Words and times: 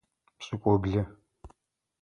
Пшӏыкӏублы. 0.39 1.01